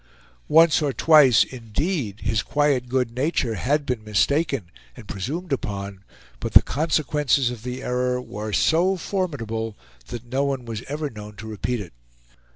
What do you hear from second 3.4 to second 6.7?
had been mistaken and presumed upon, but the